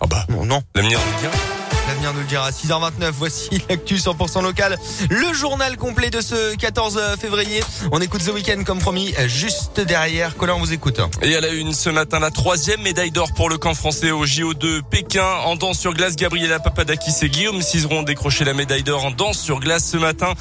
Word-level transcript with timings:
Ah 0.00 0.06
bah, 0.06 0.26
Non, 0.28 0.62
l'avenir 0.74 0.98
nous 0.98 1.20
dira. 1.20 1.55
L'avenir 1.88 2.12
nous 2.14 2.20
le 2.20 2.26
dira. 2.26 2.50
6h29, 2.50 3.10
voici 3.12 3.48
l'actu 3.70 3.94
100% 3.96 4.42
local. 4.42 4.76
Le 5.08 5.32
journal 5.32 5.76
complet 5.76 6.10
de 6.10 6.20
ce 6.20 6.56
14 6.56 7.00
février. 7.20 7.62
On 7.92 8.00
écoute 8.00 8.24
The 8.24 8.32
Weeknd 8.32 8.64
comme 8.64 8.80
promis, 8.80 9.14
juste 9.26 9.80
derrière. 9.80 10.36
Colin, 10.36 10.54
on 10.54 10.58
vous 10.58 10.72
écoute. 10.72 11.00
Et 11.22 11.36
à 11.36 11.40
la 11.40 11.50
une 11.50 11.72
ce 11.72 11.88
matin, 11.90 12.18
la 12.18 12.32
troisième 12.32 12.82
médaille 12.82 13.12
d'or 13.12 13.32
pour 13.34 13.48
le 13.48 13.56
camp 13.56 13.74
français 13.74 14.10
au 14.10 14.26
JO 14.26 14.54
de 14.54 14.80
Pékin. 14.90 15.24
En 15.44 15.54
danse 15.54 15.78
sur 15.78 15.94
glace, 15.94 16.16
Gabriela 16.16 16.58
Papadakis 16.58 17.12
et 17.22 17.28
Guillaume 17.28 17.62
Cizeron 17.62 18.00
ont 18.00 18.02
décroché 18.02 18.44
la 18.44 18.54
médaille 18.54 18.82
d'or 18.82 19.04
en 19.04 19.10
danse 19.12 19.38
sur 19.38 19.60
glace 19.60 19.88
ce 19.88 19.96
matin. 19.96 20.32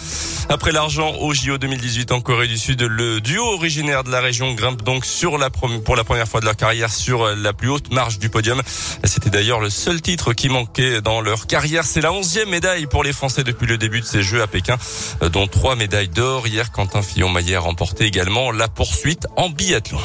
Après 0.49 0.71
l'argent 0.71 1.13
au 1.19 1.33
JO 1.33 1.57
2018 1.59 2.11
en 2.11 2.21
Corée 2.21 2.47
du 2.47 2.57
Sud, 2.57 2.81
le 2.81 3.21
duo 3.21 3.43
originaire 3.43 4.03
de 4.03 4.11
la 4.11 4.21
région 4.21 4.53
grimpe 4.53 4.81
donc 4.81 5.05
sur 5.05 5.37
la 5.37 5.49
pour 5.49 5.95
la 5.95 6.03
première 6.03 6.27
fois 6.27 6.39
de 6.39 6.45
leur 6.45 6.55
carrière 6.55 6.91
sur 6.91 7.35
la 7.35 7.53
plus 7.53 7.69
haute 7.69 7.93
marche 7.93 8.17
du 8.17 8.29
podium. 8.29 8.61
C'était 9.03 9.29
d'ailleurs 9.29 9.59
le 9.59 9.69
seul 9.69 10.01
titre 10.01 10.33
qui 10.33 10.49
manquait 10.49 11.01
dans 11.01 11.21
leur 11.21 11.34
carrière. 11.43 11.83
C'est 11.83 12.01
la 12.01 12.11
onzième 12.11 12.49
médaille 12.49 12.87
pour 12.87 13.03
les 13.03 13.13
Français 13.13 13.43
depuis 13.43 13.67
le 13.67 13.77
début 13.77 13.99
de 13.99 14.05
ces 14.05 14.23
Jeux 14.23 14.41
à 14.41 14.47
Pékin, 14.47 14.77
euh, 15.21 15.29
dont 15.29 15.47
trois 15.47 15.75
médailles 15.75 16.09
d'or. 16.09 16.47
Hier, 16.47 16.71
Quentin 16.71 17.01
Fillon-Maillet 17.01 17.55
a 17.55 17.59
remporté 17.59 18.05
également 18.05 18.51
la 18.51 18.67
poursuite 18.67 19.27
en 19.35 19.49
biathlon. 19.49 19.99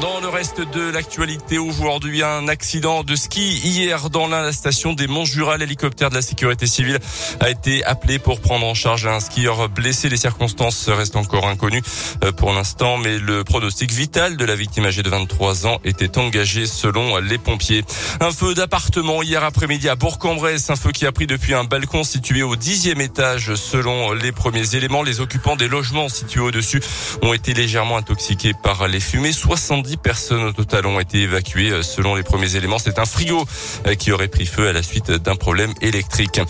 Dans 0.00 0.20
le 0.20 0.28
reste 0.28 0.60
de 0.60 0.90
l'actualité 0.90 1.56
aujourd'hui, 1.56 2.22
un 2.22 2.48
accident 2.48 3.02
de 3.02 3.16
ski 3.16 3.60
hier 3.64 4.10
dans 4.10 4.26
la 4.26 4.52
station 4.52 4.92
des 4.92 5.06
Monts-Jura. 5.06 5.56
L'hélicoptère 5.56 6.10
de 6.10 6.16
la 6.16 6.22
sécurité 6.22 6.66
civile 6.66 6.98
a 7.40 7.48
été 7.48 7.82
appelé 7.84 8.18
pour 8.18 8.40
prendre 8.40 8.66
en 8.66 8.74
charge 8.74 9.06
un 9.06 9.20
skieur 9.20 9.70
blessé. 9.70 10.10
Les 10.10 10.18
circonstances 10.18 10.90
restent 10.90 11.16
encore 11.16 11.48
inconnues 11.48 11.82
euh, 12.24 12.32
pour 12.32 12.52
l'instant, 12.52 12.98
mais 12.98 13.18
le 13.18 13.42
pronostic 13.42 13.90
vital 13.90 14.36
de 14.36 14.44
la 14.44 14.54
victime 14.54 14.84
âgée 14.84 15.02
de 15.02 15.08
23 15.08 15.66
ans 15.66 15.78
était 15.82 16.18
engagé 16.18 16.66
selon 16.66 17.16
les 17.18 17.38
pompiers. 17.38 17.84
Un 18.20 18.32
feu 18.32 18.54
d'appartement 18.54 19.22
hier 19.22 19.44
après-midi 19.44 19.88
à 19.88 19.94
Bourg-en-Bresse, 19.94 20.68
un 20.68 20.76
feu 20.76 20.92
qui 20.92 21.06
a 21.06 21.12
pris 21.12 21.26
depuis 21.26 21.54
un 21.54 21.64
balcon 21.64 22.04
situé 22.04 22.42
au 22.42 22.56
dixième 22.56 23.00
étage 23.00 23.54
selon 23.54 24.12
les 24.12 24.32
premiers 24.32 24.74
éléments. 24.74 25.02
Les 25.02 25.20
occupants 25.20 25.56
des 25.56 25.68
logements 25.68 26.10
situés 26.10 26.40
au-dessus 26.40 26.82
ont 27.22 27.32
été 27.32 27.54
légèrement 27.54 27.96
intoxiqués 27.96 28.52
par 28.62 28.88
les 28.88 29.00
fumées. 29.00 29.32
70 29.76 29.96
personnes 29.98 30.42
au 30.42 30.52
total 30.52 30.86
ont 30.86 30.98
été 30.98 31.18
évacuées 31.18 31.70
euh, 31.70 31.82
selon 31.82 32.14
les 32.14 32.22
premiers 32.22 32.56
éléments. 32.56 32.78
C'est 32.78 32.98
un 32.98 33.04
frigo 33.04 33.44
euh, 33.86 33.94
qui 33.94 34.10
aurait 34.10 34.28
pris 34.28 34.46
feu 34.46 34.68
à 34.68 34.72
la 34.72 34.82
suite 34.82 35.10
d'un 35.10 35.36
problème 35.36 35.74
électrique. 35.82 36.40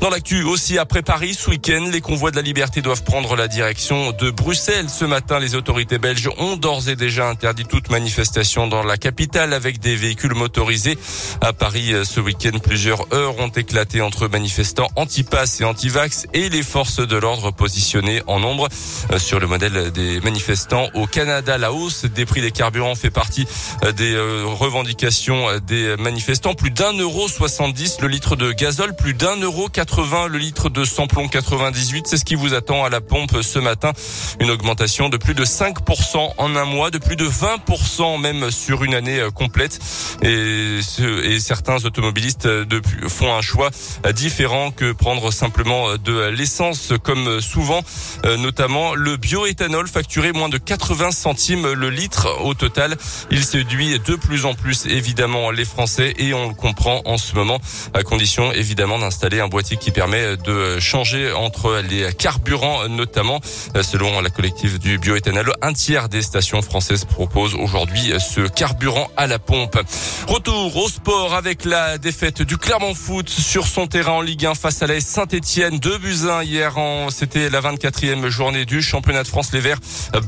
Dans 0.00 0.08
l'actu 0.08 0.44
aussi 0.44 0.78
après 0.78 1.02
Paris 1.02 1.34
ce 1.34 1.50
week-end, 1.50 1.88
les 1.90 2.00
convois 2.00 2.30
de 2.30 2.36
la 2.36 2.42
liberté 2.42 2.82
doivent 2.82 3.02
prendre 3.02 3.34
la 3.34 3.48
direction 3.48 4.12
de 4.12 4.30
Bruxelles. 4.30 4.88
Ce 4.88 5.04
matin, 5.04 5.40
les 5.40 5.56
autorités 5.56 5.98
belges 5.98 6.30
ont 6.38 6.56
d'ores 6.56 6.88
et 6.88 6.94
déjà 6.94 7.28
interdit 7.28 7.64
toute 7.64 7.90
manifestation 7.90 8.68
dans 8.68 8.84
la 8.84 8.98
capitale 8.98 9.52
avec 9.52 9.80
des 9.80 9.96
véhicules 9.96 10.34
motorisés. 10.34 10.96
À 11.40 11.52
Paris, 11.52 11.92
euh, 11.92 12.04
ce 12.04 12.20
week-end, 12.20 12.56
plusieurs 12.62 13.12
heures 13.12 13.36
ont 13.40 13.48
éclaté 13.48 14.00
entre 14.00 14.28
manifestants 14.28 14.90
anti-pass 14.94 15.60
et 15.60 15.64
anti-vax 15.64 16.28
et 16.34 16.50
les 16.50 16.62
forces 16.62 17.00
de 17.00 17.16
l'ordre 17.16 17.50
positionnées 17.50 18.22
en 18.28 18.38
nombre 18.38 18.68
sur 19.18 19.40
le 19.40 19.48
modèle 19.48 19.90
des 19.90 20.20
manifestants. 20.20 20.88
Au 20.94 21.06
Canada, 21.06 21.58
la 21.58 21.72
hausse 21.72 22.04
des 22.04 22.26
prix 22.26 22.42
des 22.42 22.52
carburants 22.52 22.75
fait 22.94 23.10
partie 23.10 23.46
euh, 23.84 23.92
des 23.92 24.12
euh, 24.14 24.44
revendications 24.46 25.48
euh, 25.48 25.58
des 25.60 25.96
manifestants. 25.98 26.54
Plus 26.54 26.70
d'un 26.70 26.92
euro 26.92 27.28
70 27.28 27.98
le 28.00 28.08
litre 28.08 28.36
de 28.36 28.52
gazole, 28.52 28.94
plus 28.94 29.14
d'un 29.14 29.36
euro 29.36 29.68
80 29.68 30.28
le 30.28 30.38
litre 30.38 30.68
de 30.68 30.84
samplon 30.84 31.28
98. 31.28 32.06
C'est 32.06 32.16
ce 32.18 32.24
qui 32.24 32.34
vous 32.34 32.54
attend 32.54 32.84
à 32.84 32.90
la 32.90 33.00
pompe 33.00 33.42
ce 33.42 33.58
matin. 33.58 33.92
Une 34.40 34.50
augmentation 34.50 35.08
de 35.08 35.16
plus 35.16 35.34
de 35.34 35.44
5% 35.44 36.32
en 36.36 36.56
un 36.56 36.64
mois, 36.64 36.90
de 36.90 36.98
plus 36.98 37.16
de 37.16 37.26
20% 37.26 38.20
même 38.20 38.50
sur 38.50 38.84
une 38.84 38.94
année 38.94 39.20
complète. 39.34 39.78
Et, 40.22 40.80
ce- 40.82 41.24
et 41.24 41.40
certains 41.40 41.84
automobilistes 41.84 42.46
depuis- 42.46 43.08
font 43.08 43.34
un 43.34 43.42
choix 43.42 43.70
différent 44.14 44.70
que 44.70 44.92
prendre 44.92 45.30
simplement 45.32 45.96
de 45.96 46.26
l'essence 46.28 46.92
comme 47.02 47.40
souvent, 47.40 47.82
notamment 48.38 48.94
le 48.94 49.16
bioéthanol 49.16 49.88
facturé 49.88 50.32
moins 50.32 50.48
de 50.48 50.58
80 50.58 51.10
centimes 51.10 51.72
le 51.72 51.90
litre 51.90 52.28
au 52.42 52.54
total. 52.54 52.65
Il 53.30 53.44
séduit 53.44 53.98
de 53.98 54.16
plus 54.16 54.44
en 54.44 54.54
plus 54.54 54.86
évidemment 54.86 55.50
les 55.50 55.64
Français 55.64 56.14
et 56.18 56.34
on 56.34 56.48
le 56.48 56.54
comprend 56.54 57.00
en 57.04 57.18
ce 57.18 57.34
moment 57.34 57.58
à 57.94 58.02
condition 58.02 58.52
évidemment 58.52 58.98
d'installer 58.98 59.40
un 59.40 59.48
boîtier 59.48 59.76
qui 59.76 59.90
permet 59.90 60.36
de 60.36 60.78
changer 60.80 61.32
entre 61.32 61.82
les 61.88 62.12
carburants 62.14 62.88
notamment. 62.88 63.40
Selon 63.82 64.20
la 64.20 64.30
collective 64.30 64.78
du 64.78 64.98
bioéthanol, 64.98 65.54
un 65.62 65.72
tiers 65.72 66.08
des 66.08 66.22
stations 66.22 66.62
françaises 66.62 67.04
proposent 67.04 67.54
aujourd'hui 67.54 68.12
ce 68.18 68.48
carburant 68.48 69.10
à 69.16 69.26
la 69.26 69.38
pompe. 69.38 69.78
Retour 70.26 70.76
au 70.76 70.88
sport 70.88 71.34
avec 71.34 71.64
la 71.64 71.98
défaite 71.98 72.42
du 72.42 72.56
Clermont 72.56 72.94
Foot 72.94 73.28
sur 73.28 73.66
son 73.66 73.86
terrain 73.86 74.12
en 74.12 74.20
Ligue 74.20 74.46
1 74.46 74.54
face 74.54 74.82
à 74.82 74.86
la 74.86 75.00
Saint-Etienne. 75.00 75.78
2 75.78 75.98
buts 75.98 76.28
1 76.28 76.42
hier 76.42 76.78
en, 76.78 77.10
c'était 77.10 77.48
la 77.50 77.60
24e 77.60 78.28
journée 78.28 78.64
du 78.64 78.82
championnat 78.82 79.22
de 79.22 79.28
France. 79.28 79.52
Les 79.52 79.60
Verts, 79.60 79.78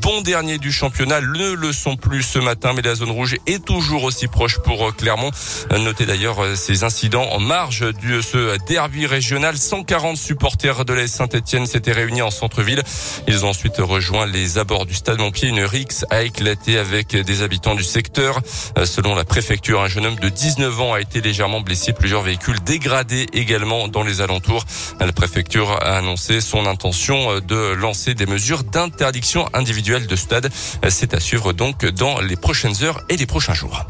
bon 0.01 0.21
dernier 0.21 0.59
du 0.59 0.73
championnat, 0.73 1.21
ne 1.21 1.53
le 1.53 1.73
sont 1.73 1.97
plus 1.97 2.23
ce 2.29 2.39
matin, 2.39 2.75
mais 2.75 2.83
la 2.83 2.95
zone 2.95 3.11
rouge 3.11 3.37
est 3.47 3.65
toujours 3.65 4.05
aussi 4.05 4.29
proche 4.29 4.59
pour 4.59 4.95
Clermont. 4.95 5.31
Notez 5.71 6.05
d'ailleurs 6.05 6.45
euh, 6.45 6.57
ces 6.57 6.85
incidents 6.85 7.25
en 7.31 7.41
marge 7.41 7.81
de 7.81 8.21
ce 8.21 8.59
derby 8.67 9.07
régional. 9.07 9.57
140 9.57 10.19
supporters 10.19 10.85
de 10.85 10.93
la 10.93 11.07
Saint-Etienne 11.07 11.65
s'étaient 11.65 11.93
réunis 11.93 12.21
en 12.21 12.31
centre-ville. 12.31 12.83
Ils 13.29 13.47
ont 13.47 13.49
ensuite 13.49 13.79
rejoint 13.79 14.27
les 14.27 14.59
abords 14.59 14.85
du 14.85 14.95
stade 14.95 15.19
Montpied. 15.19 15.49
Une 15.49 15.65
rixe 15.65 16.05
a 16.11 16.23
éclaté 16.23 16.77
avec 16.77 17.17
des 17.17 17.41
habitants 17.41 17.75
du 17.75 17.83
secteur. 17.85 18.41
Euh, 18.77 18.85
Selon 18.85 19.15
la 19.15 19.25
préfecture, 19.25 19.81
un 19.81 19.89
jeune 19.89 20.05
homme 20.05 20.17
de 20.17 20.29
19 20.29 20.81
ans 20.83 20.93
a 20.93 21.01
été 21.01 21.23
légèrement 21.23 21.63
blessé. 21.63 21.95
Plusieurs 21.95 22.23
véhicules 22.23 22.61
dégradés 22.61 23.27
également 23.33 23.89
dans 23.89 24.03
les 24.03 24.21
alentours. 24.21 24.67
La 25.01 25.13
préfecture 25.13 25.71
a 25.83 25.97
annoncé 25.97 26.43
son 26.43 26.67
intention 26.67 27.31
euh, 27.31 27.41
de 27.41 27.73
lancer 27.73 28.13
des 28.13 28.27
mesures 28.27 28.65
d'interdiction 28.65 29.49
individuelle 29.55 30.07
de 30.07 30.17
stade. 30.17 30.51
Euh, 30.85 30.89
C'est 30.91 31.15
à 31.15 31.21
suivre 31.21 31.55
donc 31.55 31.87
les 32.21 32.37
prochaines 32.37 32.83
heures 32.83 33.01
et 33.09 33.17
les 33.17 33.27
prochains 33.27 33.55
jours. 33.55 33.85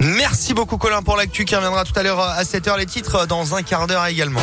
Merci 0.00 0.54
beaucoup 0.54 0.78
Colin 0.78 1.02
pour 1.02 1.16
l'actu 1.16 1.44
qui 1.44 1.54
reviendra 1.54 1.84
tout 1.84 1.98
à 1.98 2.02
l'heure 2.02 2.20
à 2.20 2.42
7h. 2.42 2.78
Les 2.78 2.86
titres 2.86 3.26
dans 3.26 3.54
un 3.54 3.62
quart 3.62 3.86
d'heure 3.86 4.06
également. 4.06 4.40